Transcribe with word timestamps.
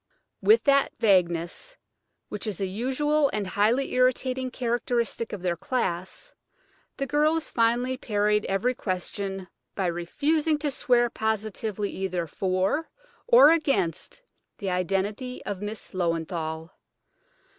With 0.41 0.63
that 0.63 0.93
vagueness 0.97 1.77
which 2.27 2.47
is 2.47 2.59
a 2.59 2.65
usual 2.65 3.29
and 3.33 3.45
highly 3.45 3.93
irritating 3.93 4.49
characteristic 4.49 5.31
of 5.31 5.43
their 5.43 5.55
class, 5.55 6.33
the 6.97 7.05
girls 7.05 7.51
finally 7.51 7.97
parried 7.97 8.43
every 8.45 8.73
question 8.73 9.47
by 9.75 9.85
refusing 9.85 10.57
to 10.57 10.71
swear 10.71 11.11
positively 11.11 11.91
either 11.91 12.25
for 12.25 12.89
or 13.27 13.51
against 13.51 14.23
the 14.57 14.71
identity 14.71 15.45
of 15.45 15.61
Miss 15.61 15.91
Löwenthal. 15.91 16.71